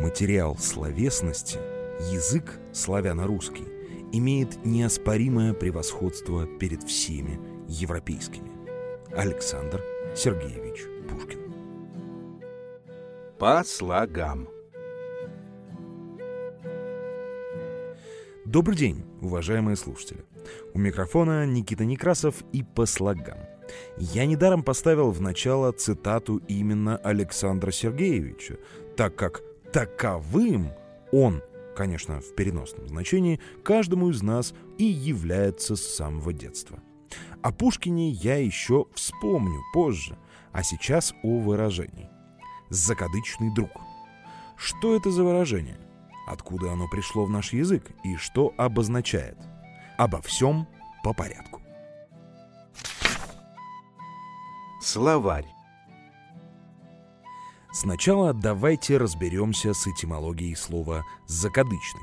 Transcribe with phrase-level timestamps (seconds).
[0.00, 1.58] материал словесности,
[2.10, 3.66] язык славяно-русский
[4.12, 7.38] имеет неоспоримое превосходство перед всеми
[7.68, 8.50] европейскими.
[9.14, 9.84] Александр
[10.16, 11.38] Сергеевич Пушкин.
[13.38, 14.48] По слогам.
[18.46, 20.24] Добрый день, уважаемые слушатели.
[20.74, 23.38] У микрофона Никита Некрасов и по слогам.
[23.96, 28.56] Я недаром поставил в начало цитату именно Александра Сергеевича,
[28.96, 29.42] так как
[29.72, 30.72] таковым
[31.12, 31.42] он,
[31.76, 36.80] конечно, в переносном значении, каждому из нас и является с самого детства.
[37.42, 40.16] О Пушкине я еще вспомню позже,
[40.52, 42.08] а сейчас о выражении.
[42.68, 43.70] «Закадычный друг».
[44.56, 45.78] Что это за выражение?
[46.26, 49.38] Откуда оно пришло в наш язык и что обозначает?
[49.96, 50.68] Обо всем
[51.02, 51.62] по порядку.
[54.82, 55.46] Словарь.
[57.72, 62.02] Сначала давайте разберемся с этимологией слова «закадычный».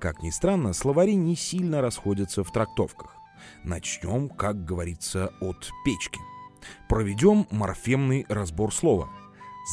[0.00, 3.14] Как ни странно, словари не сильно расходятся в трактовках.
[3.62, 6.20] Начнем, как говорится, от печки.
[6.88, 9.08] Проведем морфемный разбор слова.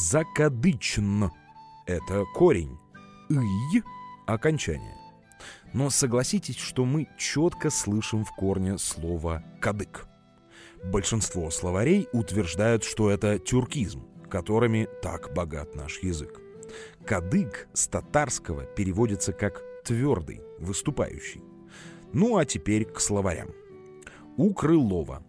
[0.10, 1.26] «Закадычн»—
[1.88, 2.78] это корень.
[3.30, 3.84] «ый»—
[4.28, 4.96] окончание.
[5.74, 10.08] Но согласитесь, что мы четко слышим в корне слово «кадык».
[10.84, 16.42] Большинство словарей утверждают, что это тюркизм, которыми так богат наш язык.
[17.06, 21.44] Кадык с татарского переводится как «твердый», «выступающий».
[22.14, 23.52] Ну а теперь к словарям.
[24.36, 25.24] У Крылова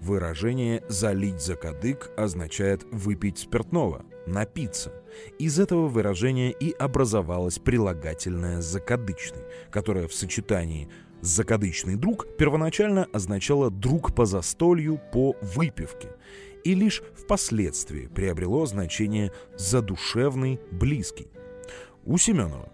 [0.00, 4.92] выражение «залить за кадык» означает «выпить спиртного», «напиться».
[5.38, 10.88] Из этого выражения и образовалось прилагательное «закадычный», которое в сочетании
[11.20, 16.08] «закадычный друг» первоначально означало «друг по застолью, по выпивке»,
[16.64, 21.28] и лишь впоследствии приобрело значение «задушевный, близкий».
[22.04, 22.72] У Семенова,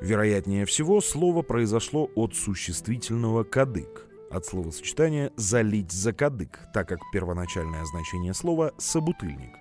[0.00, 7.84] вероятнее всего, слово произошло от существительного «кадык», от словосочетания «залить за кадык», так как первоначальное
[7.84, 9.52] значение слова «собутыльник».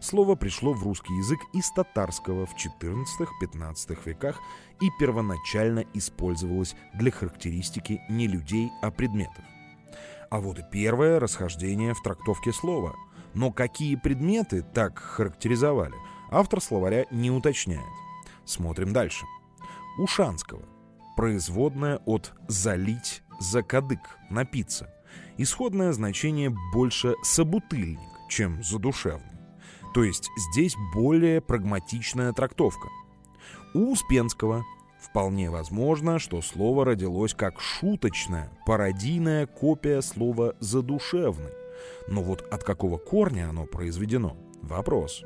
[0.00, 4.40] Слово пришло в русский язык из татарского в XIV-XV веках
[4.80, 9.44] и первоначально использовалось для характеристики не людей, а предметов.
[10.30, 12.94] А вот и первое расхождение в трактовке слова.
[13.34, 15.94] Но какие предметы так характеризовали,
[16.30, 17.84] автор словаря не уточняет.
[18.44, 19.26] Смотрим дальше.
[19.98, 20.62] Ушанского.
[21.16, 24.88] Производная от «залить», «закадык», «напиться».
[25.36, 27.98] Исходное значение больше «собутыльник»,
[28.28, 29.26] чем «задушевный».
[29.92, 32.88] То есть здесь более прагматичная трактовка.
[33.74, 34.64] У Успенского
[35.00, 41.52] Вполне возможно, что слово родилось как шуточная, пародийная копия слова «задушевный».
[42.06, 44.36] Но вот от какого корня оно произведено?
[44.62, 45.24] Вопрос.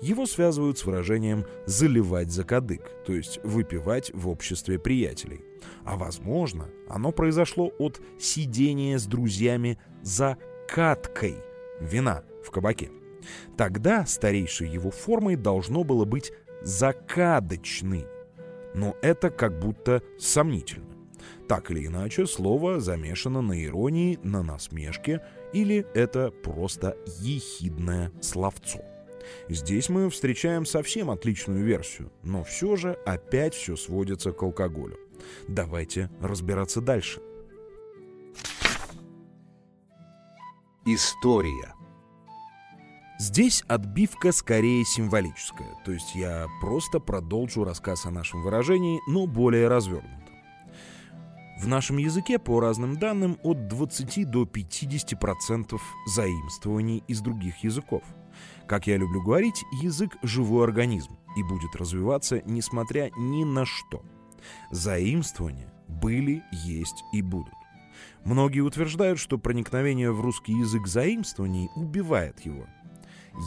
[0.00, 5.44] Его связывают с выражением «заливать за кадык», то есть выпивать в обществе приятелей.
[5.84, 11.36] А возможно, оно произошло от сидения с друзьями за каткой
[11.80, 12.90] вина в кабаке.
[13.58, 16.32] Тогда старейшей его формой должно было быть
[16.62, 18.06] «закадочный»,
[18.74, 20.86] но это как будто сомнительно.
[21.48, 25.20] Так или иначе, слово замешано на иронии, на насмешке,
[25.52, 28.80] или это просто ехидное словцо.
[29.48, 34.98] Здесь мы встречаем совсем отличную версию, но все же опять все сводится к алкоголю.
[35.48, 37.20] Давайте разбираться дальше.
[40.86, 41.79] История.
[43.20, 49.68] Здесь отбивка скорее символическая, то есть я просто продолжу рассказ о нашем выражении, но более
[49.68, 50.32] развернуто.
[51.60, 58.02] В нашем языке, по разным данным, от 20 до 50% заимствований из других языков.
[58.66, 64.02] Как я люблю говорить, язык– живой организм и будет развиваться, несмотря ни на что.
[64.70, 67.52] Заимствования были, есть и будут.
[68.24, 72.64] Многие утверждают, что проникновение в русский язык заимствований убивает его–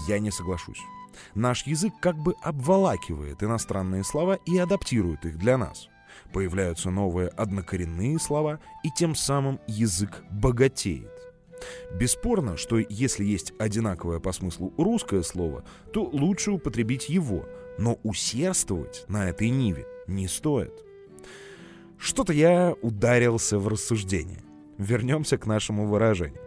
[0.07, 0.81] я не соглашусь.
[1.35, 5.89] Наш язык как бы обволакивает иностранные слова и адаптирует их для нас.
[6.31, 11.11] Появляются новые однокоренные слова, и тем самым язык богатеет.
[11.93, 17.45] Бесспорно, что если есть одинаковое по смыслу русское слово, то лучше употребить его,
[17.77, 20.73] но усердствовать на этой ниве не стоит.
[21.97, 24.43] Что-то я ударился в рассуждение.
[24.77, 26.42] Вернемся к нашему выражению.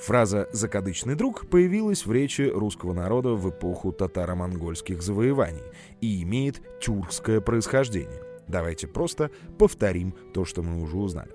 [0.00, 5.62] Фраза «закадычный друг» появилась в речи русского народа в эпоху татаро-монгольских завоеваний
[6.00, 8.22] и имеет тюркское происхождение.
[8.48, 11.30] Давайте просто повторим то, что мы уже узнали.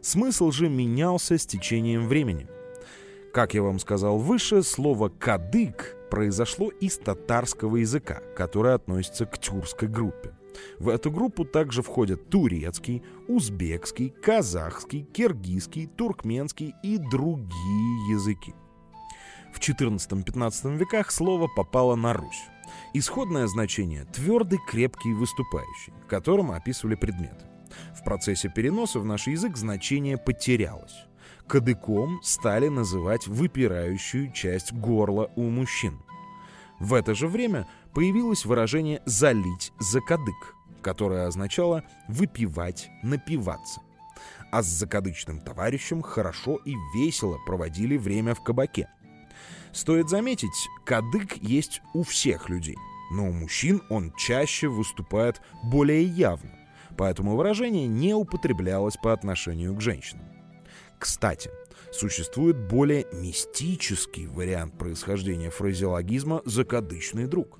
[0.00, 2.48] Смысл же менялся с течением времени.
[3.32, 9.88] Как я вам сказал выше, слово «кадык» произошло из татарского языка, который относится к тюркской
[9.88, 10.32] группе.
[10.78, 18.54] В эту группу также входят турецкий, узбекский, казахский, киргизский, туркменский и другие языки.
[19.52, 22.48] В XIV-XV веках слово попало на Русь.
[22.92, 27.46] Исходное значение– твердый, крепкий, выступающий, которым описывали предметы.
[27.94, 31.06] В процессе переноса в наш язык значение потерялось.
[31.46, 36.00] Кадыком стали называть выпирающую часть горла у мужчин.
[36.80, 43.80] В это же время появилось выражение «залить за кадык», которое означало «выпивать, напиваться».
[44.50, 48.88] А с закадычным товарищем хорошо и весело проводили время в кабаке.
[49.72, 52.76] Стоит заметить, кадык есть у всех людей,
[53.10, 56.52] но у мужчин он чаще выступает более явно,
[56.96, 60.26] поэтому выражение не употреблялось по отношению к женщинам.
[60.98, 61.50] Кстати,
[61.92, 67.58] существует более мистический вариант происхождения фразеологизма «закадычный друг».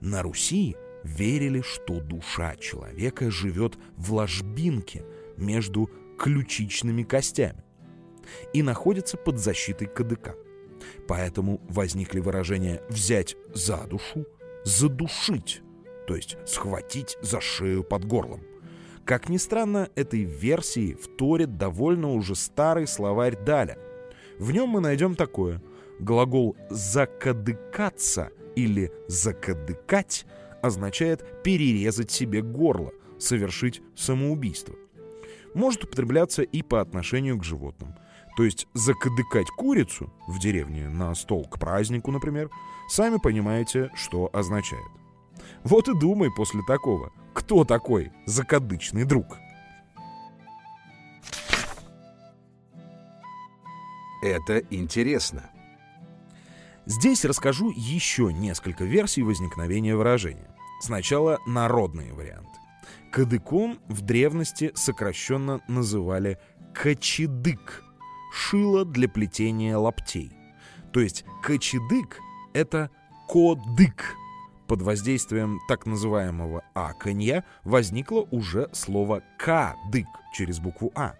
[0.00, 5.04] На Руси верили, что душа человека живет в ложбинке
[5.36, 7.64] между ключичными костями
[8.52, 10.34] и находится под защитой кадыка.
[11.06, 14.26] Поэтому возникли выражения «взять за душу»,
[14.64, 15.62] «задушить»,
[16.06, 18.42] то есть схватить за шею под горлом.
[19.08, 23.78] Как ни странно, этой версии вторит довольно уже старый словарь Даля.
[24.38, 25.62] В нем мы найдем такое.
[25.98, 30.26] Глагол «закадыкаться» или «закадыкать»
[30.60, 34.74] означает перерезать себе горло, совершить самоубийство.
[35.54, 37.94] Может употребляться и по отношению к животным–
[38.38, 42.50] то есть закадыкать курицу в деревне на стол к празднику, например,
[42.88, 44.86] сами понимаете, что означает.
[45.64, 49.36] Вот и думай после такого, кто такой закадычный друг.
[54.22, 55.50] Это интересно.
[56.86, 60.54] Здесь расскажу еще несколько версий возникновения выражения.
[60.80, 62.48] Сначала народные варианты.
[63.12, 66.38] Кадыком в древности сокращенно называли
[66.74, 67.84] кочедык–
[68.30, 70.32] шило для плетения лаптей.
[70.92, 72.20] То есть кочедык—
[72.52, 72.90] это
[73.26, 74.14] кодык.
[74.68, 81.14] Под воздействием так называемого аканья возникло уже слово кадык через букву А.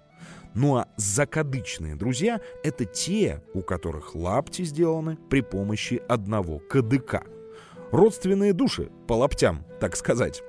[0.54, 7.24] Ну а закадычные друзья— это те, у которых лапти сделаны при помощи одного кадыка.
[7.90, 10.42] Родственные души по лаптям, так сказать.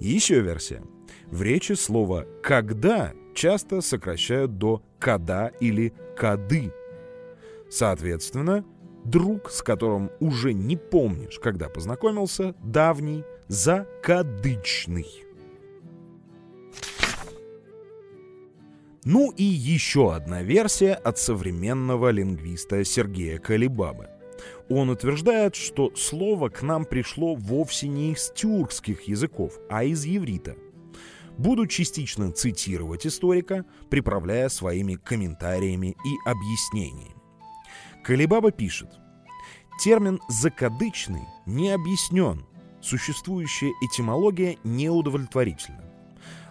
[0.00, 0.82] Еще версия.
[1.26, 6.72] В речи слово «когда» часто сокращают до «када» или «кады».
[7.70, 8.64] Соответственно,
[9.10, 15.06] друг, с которым уже не помнишь, когда познакомился, давний, закадычный.
[19.04, 24.08] Ну и еще одна версия от современного лингвиста Сергея Калибабы.
[24.68, 30.56] Он утверждает, что слово к нам пришло вовсе не из тюркских языков, а из еврита–
[31.38, 37.17] буду частично цитировать историка, приправляя своими комментариями и объяснениями.
[38.08, 38.88] Калибаба пишет,
[39.78, 42.46] термин «закадычный» не объяснен,
[42.80, 45.84] существующая этимология неудовлетворительна.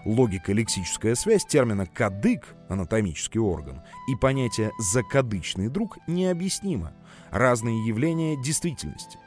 [0.06, 6.94] Логико-лексическая связь термина «кадык»— анатомический орган, и понятия «закадычный друг» необъяснима.
[7.31, 9.18] Разные явления действительности.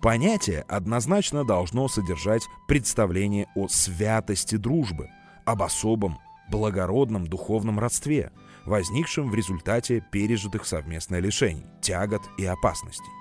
[0.00, 5.10] Понятие однозначно должно содержать представление о святости дружбы,
[5.44, 6.18] об особом,
[6.50, 8.32] благородном духовном родстве,
[8.64, 13.12] возникшем в результате пережитых совместных лишений, тягот и опасностей.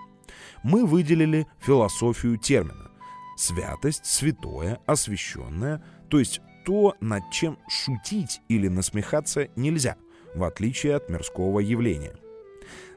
[0.63, 2.91] Мы выделили философию термина.
[3.37, 9.95] Святость, святое, освященное, то есть то, над чем шутить или насмехаться нельзя,
[10.35, 12.15] в отличие от мирского явления.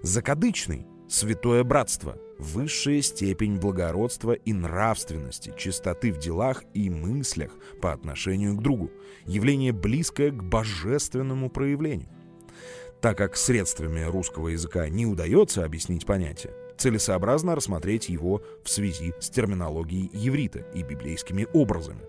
[0.03, 7.51] Закадычный– святое братство– высшая степень благородства и нравственности, чистоты в делах и мыслях
[7.83, 8.93] по отношению к другу,
[9.27, 12.09] явление близкое к божественному проявлению.
[13.01, 19.31] Так как средствами русского языка не удается объяснить понятие, целесообразно рассмотреть его в связи с
[19.31, 22.03] терминологией еврита и библейскими образами.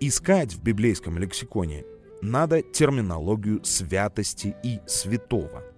[0.00, 1.84] Искать в библейском лексиконе
[2.22, 5.62] надо терминологию святости и святого–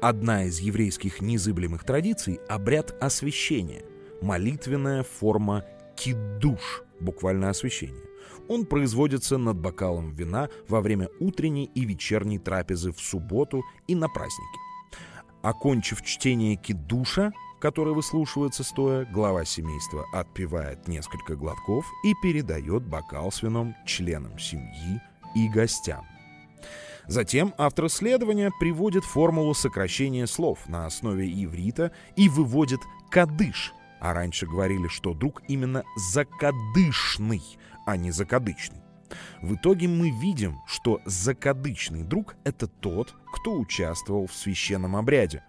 [0.00, 3.84] Одна из еврейских незыблемых традиций– обряд освящения,
[4.22, 5.64] молитвенная форма
[5.96, 8.04] кидуш, буквально освящение.
[8.48, 14.08] Он производится над бокалом вина во время утренней и вечерней трапезы в субботу и на
[14.08, 14.58] праздники.
[15.42, 23.42] Окончив чтение кидуша, который выслушивается стоя, глава семейства отпивает несколько глотков и передает бокал с
[23.42, 25.00] вином членам семьи
[25.34, 26.06] и гостям.
[27.08, 34.46] Затем автор исследования приводит формулу сокращения слов на основе иврита и выводит «кадыш», а раньше
[34.46, 37.42] говорили, что друг именно закадышный,
[37.86, 38.82] а не закадычный.
[39.40, 45.42] В итоге мы видим, что закадычный друг— это тот, кто участвовал в священном обряде,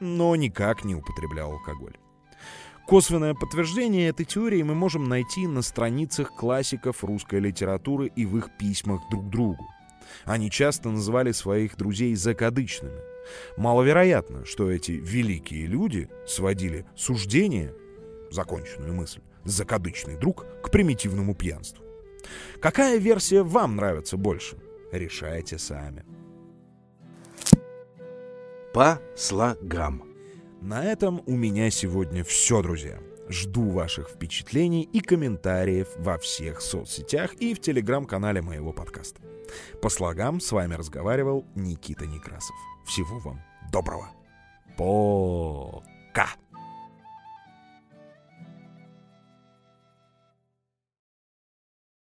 [0.00, 1.96] но никак не употреблял алкоголь.
[2.88, 8.50] Косвенное подтверждение этой теории мы можем найти на страницах классиков русской литературы и в их
[8.58, 9.64] письмах друг другу.
[10.24, 13.00] Они часто называли своих друзей закадычными.
[13.56, 17.74] Маловероятно, что эти великие люди сводили суждение,
[18.30, 21.84] законченную мысль, закадычный друг к примитивному пьянству.
[22.60, 24.56] Какая версия вам нравится больше?
[24.92, 26.04] Решайте сами.
[28.72, 30.04] По слогам.
[30.60, 32.98] На этом у меня сегодня все, друзья.
[33.28, 39.20] Жду ваших впечатлений и комментариев во всех соцсетях и в телеграм-канале моего подкаста.
[39.82, 42.56] По слогам с вами разговаривал Никита Некрасов.
[42.86, 44.08] Всего вам доброго.
[44.76, 46.28] Пока!